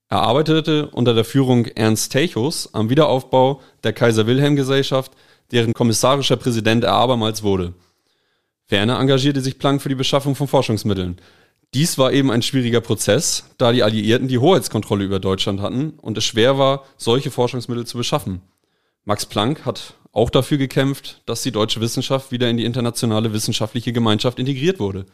Er 0.07 0.21
arbeitete 0.21 0.87
unter 0.87 1.13
der 1.13 1.25
Führung 1.25 1.65
Ernst 1.65 2.13
Techos 2.13 2.73
am 2.73 2.89
Wiederaufbau 2.89 3.61
der 3.83 3.91
Kaiser-Wilhelm-Gesellschaft, 3.91 5.11
deren 5.51 5.73
kommissarischer 5.73 6.37
Präsident 6.37 6.85
er 6.85 6.93
abermals 6.93 7.43
wurde. 7.43 7.73
Ferner 8.67 8.99
engagierte 8.99 9.41
sich 9.41 9.59
Planck 9.59 9.81
für 9.81 9.89
die 9.89 9.95
Beschaffung 9.95 10.35
von 10.35 10.47
Forschungsmitteln. 10.47 11.19
Dies 11.75 11.97
war 11.97 12.13
eben 12.13 12.31
ein 12.31 12.41
schwieriger 12.41 12.79
Prozess, 12.79 13.49
da 13.57 13.73
die 13.73 13.83
Alliierten 13.83 14.29
die 14.29 14.37
Hoheitskontrolle 14.37 15.03
über 15.03 15.19
Deutschland 15.19 15.59
hatten 15.59 15.95
und 16.01 16.17
es 16.17 16.23
schwer 16.23 16.57
war, 16.57 16.85
solche 16.95 17.31
Forschungsmittel 17.31 17.85
zu 17.85 17.97
beschaffen. 17.97 18.39
Max 19.03 19.25
Planck 19.25 19.65
hat 19.65 19.95
auch 20.13 20.29
dafür 20.29 20.57
gekämpft, 20.57 21.21
dass 21.25 21.43
die 21.43 21.51
deutsche 21.51 21.81
Wissenschaft 21.81 22.31
wieder 22.31 22.49
in 22.49 22.55
die 22.55 22.63
internationale 22.63 23.33
wissenschaftliche 23.33 23.91
Gemeinschaft 23.91 24.39
integriert 24.39 24.79
wurde 24.79 25.05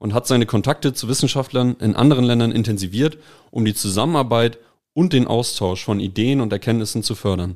und 0.00 0.12
hat 0.12 0.26
seine 0.26 0.44
Kontakte 0.44 0.92
zu 0.92 1.08
Wissenschaftlern 1.08 1.76
in 1.78 1.94
anderen 1.94 2.24
Ländern 2.24 2.50
intensiviert, 2.50 3.16
um 3.52 3.64
die 3.64 3.74
Zusammenarbeit 3.74 4.58
und 4.94 5.12
den 5.12 5.28
Austausch 5.28 5.84
von 5.84 6.00
Ideen 6.00 6.40
und 6.40 6.52
Erkenntnissen 6.52 7.04
zu 7.04 7.14
fördern. 7.14 7.54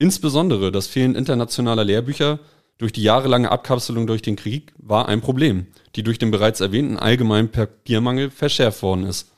Insbesondere 0.00 0.72
das 0.72 0.88
Fehlen 0.88 1.14
internationaler 1.14 1.84
Lehrbücher 1.84 2.40
durch 2.78 2.92
die 2.92 3.02
jahrelange 3.02 3.50
Abkapselung 3.50 4.06
durch 4.06 4.22
den 4.22 4.36
Krieg 4.36 4.72
war 4.78 5.08
ein 5.08 5.20
Problem, 5.20 5.66
die 5.94 6.02
durch 6.02 6.18
den 6.18 6.30
bereits 6.30 6.60
erwähnten 6.60 6.98
allgemeinen 6.98 7.50
Papiermangel 7.50 8.30
verschärft 8.30 8.82
worden 8.82 9.04
ist. 9.04 9.32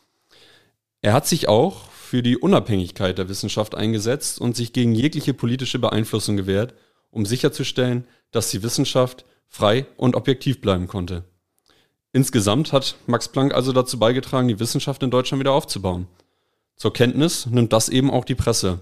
Er 1.03 1.13
hat 1.13 1.27
sich 1.27 1.49
auch 1.49 1.91
für 1.91 2.23
die 2.23 2.37
Unabhängigkeit 2.37 3.19
der 3.19 3.29
Wissenschaft 3.29 3.75
eingesetzt 3.75 4.41
und 4.41 4.57
sich 4.57 4.73
gegen 4.73 4.95
jegliche 4.95 5.35
politische 5.35 5.79
Beeinflussung 5.79 6.37
gewehrt, 6.37 6.75
um 7.11 7.27
sicherzustellen, 7.27 8.07
dass 8.31 8.51
die 8.51 8.63
Wissenschaft 8.63 9.25
frei 9.49 9.87
und 9.97 10.17
objektiv 10.17 10.61
bleiben 10.61 10.87
konnte. 10.87 11.25
Insgesamt 12.13 12.73
hat 12.73 12.97
Max 13.07 13.29
Planck 13.29 13.55
also 13.55 13.73
dazu 13.73 13.99
beigetragen, 13.99 14.49
die 14.49 14.59
Wissenschaft 14.59 15.03
in 15.03 15.11
Deutschland 15.11 15.41
wieder 15.41 15.53
aufzubauen. 15.53 16.07
Zur 16.77 16.93
Kenntnis 16.93 17.47
nimmt 17.47 17.73
das 17.73 17.89
eben 17.89 18.11
auch 18.11 18.25
die 18.25 18.35
Presse. 18.35 18.81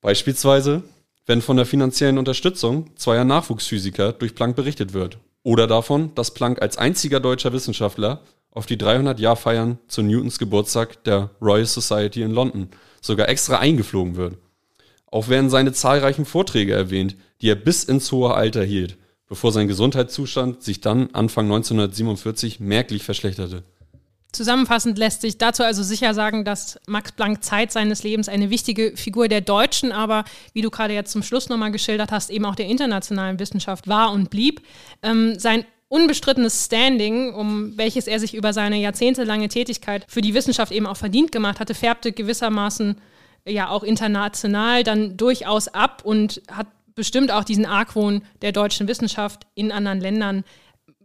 Beispielsweise, 0.00 0.84
wenn 1.26 1.42
von 1.42 1.56
der 1.56 1.66
finanziellen 1.66 2.18
Unterstützung 2.18 2.90
zweier 2.96 3.24
Nachwuchsphysiker 3.24 4.12
durch 4.12 4.34
Planck 4.34 4.56
berichtet 4.56 4.92
wird. 4.92 5.18
Oder 5.42 5.66
davon, 5.66 6.14
dass 6.14 6.32
Planck 6.34 6.62
als 6.62 6.78
einziger 6.78 7.20
deutscher 7.20 7.52
Wissenschaftler 7.52 8.22
auf 8.50 8.66
die 8.66 8.76
300-Jahr-Feiern 8.76 9.78
zu 9.86 10.02
Newtons 10.02 10.38
Geburtstag 10.38 11.04
der 11.04 11.30
Royal 11.42 11.66
Society 11.66 12.22
in 12.22 12.30
London 12.30 12.68
sogar 13.00 13.28
extra 13.28 13.58
eingeflogen 13.58 14.16
wird. 14.16 14.38
Auch 15.06 15.28
werden 15.28 15.50
seine 15.50 15.72
zahlreichen 15.72 16.24
Vorträge 16.24 16.72
erwähnt, 16.72 17.16
die 17.40 17.50
er 17.50 17.54
bis 17.54 17.84
ins 17.84 18.10
hohe 18.12 18.34
Alter 18.34 18.64
hielt, 18.64 18.96
bevor 19.28 19.52
sein 19.52 19.68
Gesundheitszustand 19.68 20.62
sich 20.62 20.80
dann 20.80 21.10
Anfang 21.12 21.46
1947 21.46 22.60
merklich 22.60 23.02
verschlechterte. 23.02 23.62
Zusammenfassend 24.36 24.98
lässt 24.98 25.22
sich 25.22 25.38
dazu 25.38 25.62
also 25.64 25.82
sicher 25.82 26.12
sagen, 26.12 26.44
dass 26.44 26.78
Max 26.86 27.12
Planck 27.12 27.42
Zeit 27.42 27.72
seines 27.72 28.02
Lebens 28.02 28.28
eine 28.28 28.50
wichtige 28.50 28.96
Figur 28.96 29.28
der 29.28 29.40
deutschen, 29.40 29.92
aber 29.92 30.24
wie 30.52 30.62
du 30.62 30.70
gerade 30.70 30.92
jetzt 30.92 31.12
zum 31.12 31.22
Schluss 31.22 31.48
nochmal 31.48 31.72
geschildert 31.72 32.12
hast, 32.12 32.30
eben 32.30 32.44
auch 32.44 32.54
der 32.54 32.66
internationalen 32.66 33.38
Wissenschaft 33.38 33.88
war 33.88 34.12
und 34.12 34.28
blieb. 34.30 34.60
Ähm, 35.02 35.38
sein 35.38 35.64
unbestrittenes 35.88 36.66
Standing, 36.66 37.32
um 37.32 37.78
welches 37.78 38.06
er 38.06 38.20
sich 38.20 38.34
über 38.34 38.52
seine 38.52 38.76
jahrzehntelange 38.76 39.48
Tätigkeit 39.48 40.04
für 40.08 40.20
die 40.20 40.34
Wissenschaft 40.34 40.72
eben 40.72 40.86
auch 40.86 40.96
verdient 40.96 41.32
gemacht 41.32 41.58
hatte, 41.58 41.74
färbte 41.74 42.12
gewissermaßen 42.12 43.00
ja 43.48 43.68
auch 43.68 43.84
international 43.84 44.82
dann 44.82 45.16
durchaus 45.16 45.68
ab 45.68 46.02
und 46.04 46.42
hat 46.50 46.66
bestimmt 46.94 47.30
auch 47.30 47.44
diesen 47.44 47.66
Argwohn 47.66 48.22
der 48.42 48.52
deutschen 48.52 48.88
Wissenschaft 48.88 49.46
in 49.54 49.70
anderen 49.70 50.00
Ländern 50.00 50.44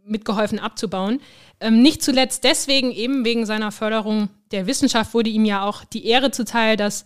mitgeholfen 0.04 0.58
abzubauen. 0.58 1.20
Ähm, 1.60 1.82
nicht 1.82 2.02
zuletzt 2.02 2.44
deswegen, 2.44 2.90
eben 2.90 3.24
wegen 3.24 3.46
seiner 3.46 3.72
Förderung 3.72 4.28
der 4.50 4.66
Wissenschaft, 4.66 5.14
wurde 5.14 5.30
ihm 5.30 5.44
ja 5.44 5.64
auch 5.64 5.84
die 5.84 6.06
Ehre 6.06 6.30
zuteil, 6.30 6.76
dass 6.76 7.04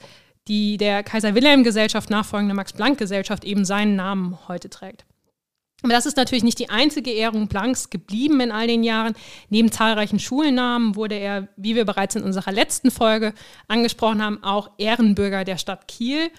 die 0.49 0.77
der 0.77 1.03
Kaiser 1.03 1.35
Wilhelm 1.35 1.65
Gesellschaft 1.65 2.11
nachfolgende 2.11 2.55
Max 2.55 2.73
Planck 2.73 2.99
Gesellschaft 2.99 3.45
eben 3.45 3.65
seinen 3.65 3.97
Namen 3.97 4.39
heute 4.49 4.71
trägt. 4.71 5.05
Aber 5.83 5.93
das 5.93 6.07
ist 6.07 6.17
natürlich 6.17 6.45
nicht 6.45 6.59
die 6.59 6.71
einzige 6.71 7.13
Ehrung 7.13 7.49
Plancks 7.49 7.91
geblieben 7.91 8.41
in 8.41 8.51
all 8.51 8.67
den 8.67 8.83
Jahren. 8.83 9.15
Neben 9.51 9.71
zahlreichen 9.71 10.19
Schulnamen 10.19 10.97
wurde 10.97 11.17
er, 11.17 11.49
wie 11.57 11.75
wir 11.75 11.85
bereits 11.85 12.17
in 12.17 12.23
unserer 12.23 12.51
letzten 12.51 12.91
Folge 12.91 13.35
angesprochen 13.69 14.23
haben, 14.23 14.43
auch 14.43 14.71
Ehrenbürger 14.79 15.45
der 15.45 15.59
Stadt 15.59 15.87
Kiel. 15.87 16.31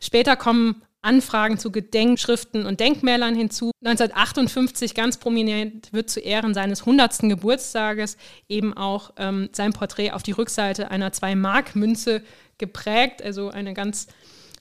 Später 0.00 0.36
kommen 0.36 0.82
Anfragen 1.02 1.58
zu 1.58 1.70
Gedenkschriften 1.70 2.66
und 2.66 2.80
Denkmälern 2.80 3.34
hinzu. 3.34 3.70
1958 3.84 4.94
ganz 4.94 5.16
prominent 5.16 5.92
wird 5.92 6.10
zu 6.10 6.20
Ehren 6.20 6.52
seines 6.54 6.80
100. 6.80 7.20
Geburtstages 7.22 8.16
eben 8.48 8.76
auch 8.76 9.12
ähm, 9.16 9.48
sein 9.52 9.72
Porträt 9.72 10.12
auf 10.12 10.22
die 10.22 10.32
Rückseite 10.32 10.90
einer 10.90 11.10
2-Mark-Münze 11.10 12.22
geprägt, 12.58 13.22
also 13.22 13.48
eine 13.48 13.72
ganz 13.72 14.08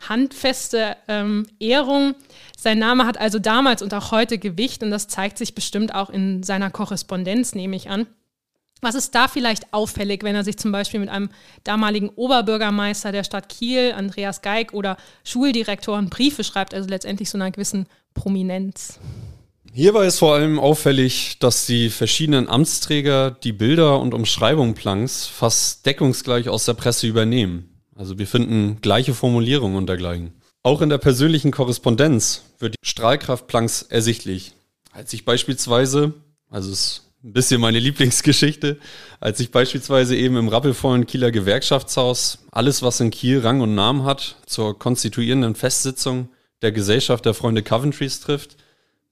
handfeste 0.07 0.95
ähm, 1.09 1.45
Ehrung. 1.59 2.15
Sein 2.57 2.79
Name 2.79 3.05
hat 3.05 3.17
also 3.17 3.37
damals 3.37 3.81
und 3.81 3.93
auch 3.93 4.11
heute 4.11 4.37
Gewicht 4.37 4.81
und 4.81 4.91
das 4.91 5.07
zeigt 5.07 5.37
sich 5.37 5.55
bestimmt 5.55 5.93
auch 5.93 6.09
in 6.09 6.43
seiner 6.43 6.71
Korrespondenz, 6.71 7.53
nehme 7.53 7.75
ich 7.75 7.89
an. 7.89 8.07
Was 8.81 8.95
ist 8.95 9.13
da 9.13 9.27
vielleicht 9.27 9.73
auffällig, 9.73 10.23
wenn 10.23 10.35
er 10.35 10.43
sich 10.43 10.57
zum 10.57 10.71
Beispiel 10.71 10.99
mit 10.99 11.09
einem 11.09 11.29
damaligen 11.63 12.09
Oberbürgermeister 12.09 13.11
der 13.11 13.23
Stadt 13.23 13.49
Kiel, 13.49 13.93
Andreas 13.95 14.41
Geig, 14.41 14.73
oder 14.73 14.97
Schuldirektoren 15.25 16.09
Briefe 16.09 16.43
schreibt, 16.43 16.73
also 16.73 16.87
letztendlich 16.87 17.29
so 17.29 17.37
einer 17.37 17.51
gewissen 17.51 17.87
Prominenz? 18.13 18.99
Hier 19.71 19.93
war 19.93 20.03
es 20.03 20.19
vor 20.19 20.33
allem 20.33 20.59
auffällig, 20.59 21.37
dass 21.39 21.65
die 21.65 21.89
verschiedenen 21.89 22.47
Amtsträger 22.47 23.31
die 23.31 23.53
Bilder 23.53 23.99
und 23.99 24.13
Umschreibungen 24.13 24.73
Plancks 24.73 25.27
fast 25.27 25.85
deckungsgleich 25.85 26.49
aus 26.49 26.65
der 26.65 26.73
Presse 26.73 27.05
übernehmen. 27.05 27.81
Also 27.95 28.17
wir 28.17 28.27
finden 28.27 28.79
gleiche 28.81 29.13
Formulierungen 29.13 29.77
und 29.77 29.87
dergleichen. 29.87 30.33
Auch 30.63 30.81
in 30.81 30.89
der 30.89 30.97
persönlichen 30.97 31.51
Korrespondenz 31.51 32.43
wird 32.59 32.75
die 32.75 32.87
Strahlkraft 32.89 33.47
Plancks 33.47 33.81
ersichtlich. 33.83 34.53
Als 34.91 35.13
ich 35.13 35.23
beispielsweise, 35.23 36.13
also 36.49 36.71
es 36.71 37.08
ein 37.23 37.33
bisschen 37.33 37.59
meine 37.59 37.79
Lieblingsgeschichte, 37.79 38.77
als 39.19 39.39
ich 39.39 39.51
beispielsweise 39.51 40.15
eben 40.15 40.37
im 40.37 40.47
rappelvollen 40.47 41.05
Kieler 41.05 41.31
Gewerkschaftshaus 41.31 42.39
alles, 42.51 42.81
was 42.81 43.01
in 43.01 43.11
Kiel 43.11 43.39
Rang 43.39 43.59
und 43.61 43.75
Namen 43.75 44.05
hat, 44.05 44.37
zur 44.45 44.77
konstituierenden 44.79 45.55
Festsitzung 45.55 46.29
der 46.61 46.71
Gesellschaft 46.71 47.25
der 47.25 47.33
Freunde 47.33 47.61
Coventrys 47.61 48.21
trifft, 48.21 48.55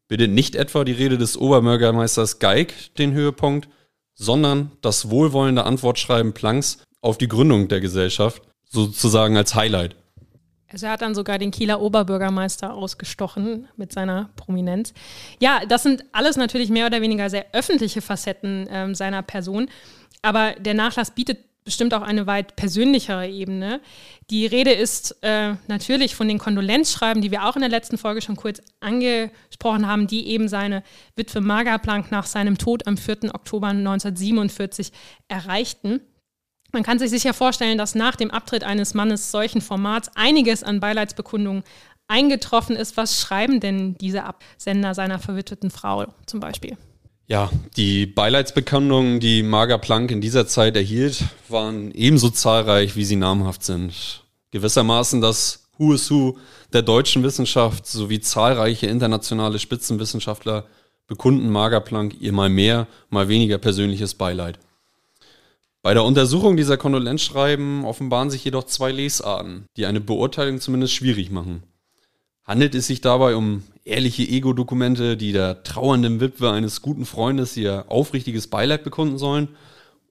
bildet 0.07 0.31
nicht 0.31 0.55
etwa 0.55 0.85
die 0.85 0.93
Rede 0.93 1.17
des 1.17 1.37
Oberbürgermeisters 1.37 2.39
Geig 2.39 2.73
den 2.97 3.11
Höhepunkt, 3.11 3.67
sondern 4.13 4.71
das 4.81 5.09
wohlwollende 5.09 5.65
Antwortschreiben 5.65 6.33
Planks 6.33 6.79
auf 7.01 7.17
die 7.17 7.27
Gründung 7.27 7.67
der 7.67 7.81
Gesellschaft, 7.81 8.41
sozusagen 8.69 9.35
als 9.35 9.53
Highlight. 9.53 9.95
Also 10.71 10.85
er 10.85 10.93
hat 10.93 11.01
dann 11.01 11.15
sogar 11.15 11.37
den 11.37 11.51
Kieler 11.51 11.81
Oberbürgermeister 11.81 12.73
ausgestochen 12.73 13.67
mit 13.77 13.93
seiner 13.93 14.29
Prominenz. 14.35 14.93
Ja, 15.39 15.61
das 15.67 15.83
sind 15.83 16.03
alles 16.11 16.35
natürlich 16.35 16.69
mehr 16.69 16.87
oder 16.87 17.01
weniger 17.01 17.29
sehr 17.29 17.45
öffentliche 17.53 18.01
Facetten 18.01 18.67
ähm, 18.69 18.93
seiner 18.93 19.21
Person. 19.21 19.69
Aber 20.21 20.53
der 20.53 20.73
Nachlass 20.73 21.11
bietet 21.11 21.39
bestimmt 21.67 21.93
auch 21.93 22.01
eine 22.01 22.27
weit 22.27 22.55
persönlichere 22.55 23.27
Ebene. 23.27 23.81
Die 24.29 24.45
Rede 24.45 24.71
ist 24.71 25.17
äh, 25.21 25.55
natürlich 25.67 26.15
von 26.15 26.29
den 26.29 26.37
Kondolenzschreiben, 26.37 27.21
die 27.21 27.29
wir 27.29 27.45
auch 27.45 27.55
in 27.55 27.61
der 27.61 27.69
letzten 27.69 27.97
Folge 27.97 28.21
schon 28.21 28.37
kurz 28.37 28.61
angesprochen 28.79 29.85
haben, 29.85 30.07
die 30.07 30.27
eben 30.27 30.47
seine 30.47 30.81
Witwe 31.17 31.41
Marga 31.41 31.77
Planck 31.77 32.09
nach 32.09 32.25
seinem 32.25 32.57
Tod 32.57 32.87
am 32.87 32.95
4. 32.95 33.35
Oktober 33.35 33.67
1947 33.67 34.93
erreichten. 35.27 35.99
Man 36.71 36.83
kann 36.83 36.99
sich 36.99 37.09
sicher 37.09 37.33
vorstellen, 37.33 37.77
dass 37.77 37.95
nach 37.95 38.15
dem 38.15 38.31
Abtritt 38.31 38.63
eines 38.63 38.93
Mannes 38.93 39.31
solchen 39.31 39.61
Formats 39.61 40.09
einiges 40.15 40.63
an 40.63 40.79
Beileidsbekundungen 40.79 41.63
eingetroffen 42.07 42.75
ist. 42.75 42.97
Was 42.97 43.19
schreiben 43.19 43.59
denn 43.59 43.97
diese 43.97 44.23
Absender 44.23 44.93
seiner 44.93 45.19
verwitweten 45.19 45.71
Frau 45.71 46.07
zum 46.25 46.39
Beispiel? 46.39 46.77
Ja, 47.27 47.49
die 47.75 48.05
Beileidsbekundungen, 48.05 49.19
die 49.19 49.43
Marga 49.43 49.77
Planck 49.77 50.11
in 50.11 50.21
dieser 50.21 50.47
Zeit 50.47 50.77
erhielt, 50.77 51.23
waren 51.49 51.91
ebenso 51.91 52.29
zahlreich, 52.29 52.95
wie 52.95 53.03
sie 53.03 53.17
namhaft 53.17 53.63
sind. 53.63 54.23
Gewissermaßen 54.51 55.19
das 55.19 55.67
Who 55.77 55.93
is 55.93 56.09
Who 56.09 56.37
der 56.71 56.83
deutschen 56.83 57.23
Wissenschaft 57.23 57.85
sowie 57.85 58.21
zahlreiche 58.21 58.87
internationale 58.87 59.59
Spitzenwissenschaftler 59.59 60.65
bekunden 61.07 61.49
Marga 61.49 61.81
Planck 61.81 62.15
ihr 62.19 62.31
mal 62.31 62.49
mehr, 62.49 62.87
mal 63.09 63.27
weniger 63.27 63.57
persönliches 63.57 64.13
Beileid. 64.13 64.57
Bei 65.87 65.93
der 65.93 66.03
Untersuchung 66.03 66.57
dieser 66.57 66.75
Kondolenzschreiben 66.75 67.85
offenbaren 67.85 68.29
sich 68.29 68.43
jedoch 68.43 68.65
zwei 68.65 68.91
Lesarten, 68.91 69.67
die 69.77 69.85
eine 69.85 70.01
Beurteilung 70.01 70.59
zumindest 70.59 70.93
schwierig 70.93 71.31
machen. 71.31 71.63
Handelt 72.43 72.75
es 72.75 72.87
sich 72.87 72.99
dabei 72.99 73.37
um 73.37 73.63
ehrliche 73.85 74.23
Ego-Dokumente, 74.23 75.15
die 75.15 75.31
der 75.31 75.63
trauernden 75.63 76.19
Witwe 76.19 76.51
eines 76.51 76.81
guten 76.81 77.05
Freundes 77.05 77.55
ihr 77.55 77.85
aufrichtiges 77.87 78.47
Beileid 78.47 78.83
bekunden 78.83 79.17
sollen? 79.17 79.47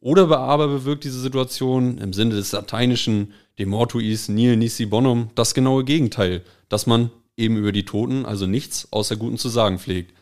Oder 0.00 0.34
aber 0.38 0.68
bewirkt 0.68 1.04
diese 1.04 1.20
Situation 1.20 1.98
im 1.98 2.14
Sinne 2.14 2.36
des 2.36 2.52
lateinischen 2.52 3.34
De 3.58 3.66
mortuis 3.66 4.30
nil 4.30 4.56
nisi 4.56 4.86
bonum 4.86 5.28
das 5.34 5.52
genaue 5.52 5.84
Gegenteil, 5.84 6.42
dass 6.70 6.86
man 6.86 7.10
eben 7.36 7.58
über 7.58 7.72
die 7.72 7.84
Toten 7.84 8.24
also 8.24 8.46
nichts 8.46 8.90
außer 8.92 9.16
Guten 9.16 9.36
zu 9.36 9.50
sagen 9.50 9.78
pflegt? 9.78 10.15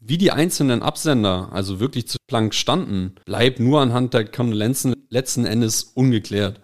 Wie 0.00 0.16
die 0.18 0.30
einzelnen 0.30 0.82
Absender 0.82 1.48
also 1.52 1.80
wirklich 1.80 2.06
zu 2.06 2.18
Planck 2.28 2.54
standen, 2.54 3.16
bleibt 3.24 3.58
nur 3.58 3.80
anhand 3.80 4.14
der 4.14 4.24
Kondolenzen 4.24 4.94
letzten 5.10 5.44
Endes 5.44 5.82
ungeklärt. 5.94 6.60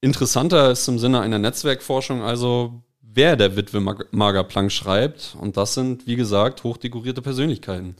Interessanter 0.00 0.70
ist 0.70 0.88
im 0.88 0.98
Sinne 0.98 1.20
einer 1.20 1.38
Netzwerkforschung 1.38 2.22
also, 2.22 2.82
wer 3.02 3.36
der 3.36 3.56
Witwe 3.56 3.80
Marga 4.10 4.42
Planck 4.42 4.72
schreibt. 4.72 5.36
Und 5.38 5.58
das 5.58 5.74
sind, 5.74 6.06
wie 6.06 6.16
gesagt, 6.16 6.64
hochdekorierte 6.64 7.20
Persönlichkeiten. 7.20 7.96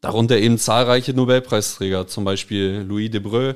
Darunter 0.00 0.38
eben 0.38 0.58
zahlreiche 0.58 1.14
Nobelpreisträger, 1.14 2.06
zum 2.06 2.24
Beispiel 2.24 2.84
Louis 2.86 3.10
Debreu, 3.10 3.54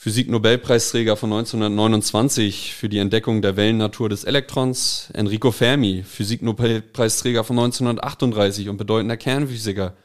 Physik-Nobelpreisträger 0.00 1.16
von 1.16 1.32
1929 1.32 2.72
für 2.72 2.88
die 2.88 2.98
Entdeckung 2.98 3.42
der 3.42 3.56
Wellennatur 3.56 4.08
des 4.08 4.22
Elektrons, 4.22 5.10
Enrico 5.12 5.50
Fermi, 5.50 6.04
Physik-Nobelpreisträger 6.04 7.42
von 7.42 7.58
1938 7.58 8.68
und 8.68 8.76
bedeutender 8.76 9.16
Kernphysiker, 9.16 9.96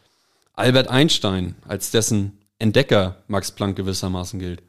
Albert 0.54 0.88
Einstein, 0.88 1.54
als 1.68 1.92
dessen 1.92 2.40
Entdecker 2.58 3.18
Max 3.28 3.52
Planck 3.52 3.76
gewissermaßen 3.76 4.40
gilt. 4.40 4.64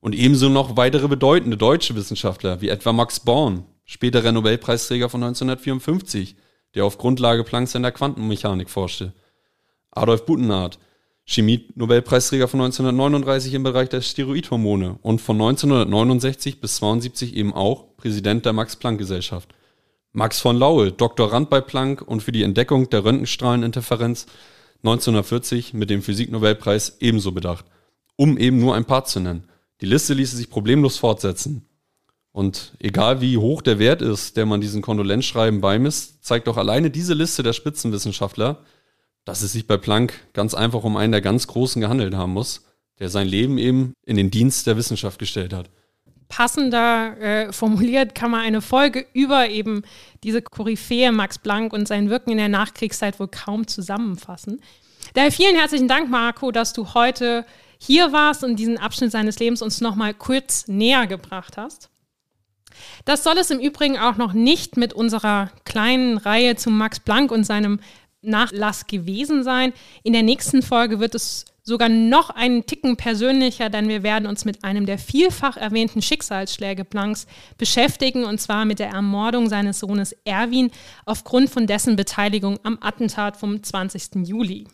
Und 0.00 0.16
ebenso 0.16 0.48
noch 0.48 0.76
weitere 0.76 1.06
bedeutende 1.06 1.56
deutsche 1.56 1.94
Wissenschaftler, 1.94 2.60
wie 2.60 2.70
etwa 2.70 2.92
Max 2.92 3.20
Born, 3.20 3.62
späterer 3.84 4.32
Nobelpreisträger 4.32 5.08
von 5.08 5.22
1954, 5.22 6.34
der 6.74 6.84
auf 6.84 6.98
Grundlage 6.98 7.44
Plancks 7.44 7.76
in 7.76 7.82
der 7.82 7.92
Quantenmechanik 7.92 8.68
forschte. 8.68 9.12
Adolf 9.92 10.26
Butenart, 10.26 10.80
Chemie-Nobelpreisträger 11.30 12.48
von 12.48 12.60
1939 12.60 13.54
im 13.54 13.62
Bereich 13.62 13.88
der 13.88 14.00
Steroidhormone 14.00 14.98
und 15.00 15.20
von 15.20 15.36
1969 15.36 16.60
bis 16.60 16.76
72 16.76 17.36
eben 17.36 17.54
auch 17.54 17.96
Präsident 17.96 18.44
der 18.44 18.52
Max-Planck-Gesellschaft. 18.52 19.48
Max 20.12 20.40
von 20.40 20.56
Laue, 20.56 20.90
Doktorand 20.90 21.48
bei 21.48 21.60
Planck 21.60 22.02
und 22.02 22.20
für 22.20 22.32
die 22.32 22.42
Entdeckung 22.42 22.90
der 22.90 23.04
Röntgenstrahleninterferenz 23.04 24.26
1940 24.78 25.72
mit 25.72 25.88
dem 25.88 26.02
Physiknobelpreis 26.02 26.96
ebenso 26.98 27.30
bedacht, 27.30 27.64
um 28.16 28.36
eben 28.36 28.58
nur 28.58 28.74
ein 28.74 28.84
paar 28.84 29.04
zu 29.04 29.20
nennen. 29.20 29.44
Die 29.82 29.86
Liste 29.86 30.14
ließe 30.14 30.36
sich 30.36 30.50
problemlos 30.50 30.96
fortsetzen. 30.96 31.64
Und 32.32 32.72
egal 32.80 33.20
wie 33.20 33.38
hoch 33.38 33.62
der 33.62 33.78
Wert 33.78 34.02
ist, 34.02 34.36
der 34.36 34.46
man 34.46 34.60
diesen 34.60 34.82
Kondolenzschreiben 34.82 35.60
beimisst, 35.60 36.24
zeigt 36.24 36.48
doch 36.48 36.56
alleine 36.56 36.90
diese 36.90 37.14
Liste 37.14 37.44
der 37.44 37.52
Spitzenwissenschaftler, 37.52 38.64
dass 39.30 39.42
es 39.42 39.52
sich 39.52 39.68
bei 39.68 39.76
Planck 39.76 40.12
ganz 40.32 40.54
einfach 40.54 40.82
um 40.82 40.96
einen 40.96 41.12
der 41.12 41.20
ganz 41.20 41.46
Großen 41.46 41.80
gehandelt 41.80 42.16
haben 42.16 42.32
muss, 42.32 42.64
der 42.98 43.08
sein 43.10 43.28
Leben 43.28 43.58
eben 43.58 43.92
in 44.04 44.16
den 44.16 44.32
Dienst 44.32 44.66
der 44.66 44.76
Wissenschaft 44.76 45.20
gestellt 45.20 45.52
hat. 45.52 45.70
Passender 46.28 47.16
äh, 47.20 47.52
formuliert 47.52 48.16
kann 48.16 48.32
man 48.32 48.40
eine 48.40 48.60
Folge 48.60 49.06
über 49.12 49.48
eben 49.48 49.82
diese 50.24 50.42
Koryphäe 50.42 51.12
Max 51.12 51.38
Planck 51.38 51.72
und 51.72 51.86
sein 51.86 52.10
Wirken 52.10 52.30
in 52.30 52.38
der 52.38 52.48
Nachkriegszeit 52.48 53.20
wohl 53.20 53.28
kaum 53.28 53.68
zusammenfassen. 53.68 54.60
Daher 55.14 55.30
vielen 55.30 55.54
herzlichen 55.54 55.86
Dank, 55.86 56.10
Marco, 56.10 56.50
dass 56.50 56.72
du 56.72 56.94
heute 56.94 57.46
hier 57.78 58.12
warst 58.12 58.42
und 58.42 58.56
diesen 58.56 58.78
Abschnitt 58.78 59.12
seines 59.12 59.38
Lebens 59.38 59.62
uns 59.62 59.80
nochmal 59.80 60.12
kurz 60.12 60.66
näher 60.66 61.06
gebracht 61.06 61.56
hast. 61.56 61.88
Das 63.04 63.22
soll 63.22 63.38
es 63.38 63.52
im 63.52 63.60
Übrigen 63.60 63.96
auch 63.96 64.16
noch 64.16 64.32
nicht 64.32 64.76
mit 64.76 64.92
unserer 64.92 65.52
kleinen 65.64 66.18
Reihe 66.18 66.56
zu 66.56 66.68
Max 66.70 66.98
Planck 66.98 67.30
und 67.30 67.44
seinem 67.44 67.78
Nachlass 68.22 68.86
gewesen 68.86 69.42
sein. 69.42 69.72
In 70.02 70.12
der 70.12 70.22
nächsten 70.22 70.62
Folge 70.62 71.00
wird 71.00 71.14
es 71.14 71.46
sogar 71.62 71.88
noch 71.88 72.30
einen 72.30 72.66
Ticken 72.66 72.96
persönlicher, 72.96 73.70
denn 73.70 73.88
wir 73.88 74.02
werden 74.02 74.26
uns 74.26 74.44
mit 74.44 74.64
einem 74.64 74.86
der 74.86 74.98
vielfach 74.98 75.56
erwähnten 75.56 76.02
Schicksalsschläge 76.02 76.84
Plancks 76.84 77.26
beschäftigen, 77.58 78.24
und 78.24 78.40
zwar 78.40 78.64
mit 78.64 78.78
der 78.78 78.88
Ermordung 78.88 79.48
seines 79.48 79.80
Sohnes 79.80 80.12
Erwin 80.24 80.70
aufgrund 81.06 81.50
von 81.50 81.66
dessen 81.66 81.96
Beteiligung 81.96 82.58
am 82.62 82.78
Attentat 82.80 83.36
vom 83.36 83.62
20. 83.62 84.26
Juli. 84.26 84.66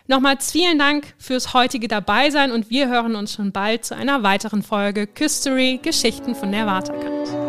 Nochmals 0.07 0.51
vielen 0.51 0.79
Dank 0.79 1.13
fürs 1.17 1.53
heutige 1.53 1.87
Dabeisein 1.87 2.51
und 2.51 2.69
wir 2.69 2.87
hören 2.87 3.15
uns 3.15 3.33
schon 3.33 3.51
bald 3.51 3.83
zu 3.83 3.95
einer 3.95 4.23
weiteren 4.23 4.63
Folge 4.63 5.05
Küstery 5.05 5.79
Geschichten 5.81 6.33
von 6.33 6.51
der 6.51 6.65
Waterkant. 6.65 7.40